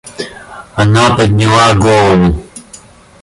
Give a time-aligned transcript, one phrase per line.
[0.73, 2.43] Она подняла голову.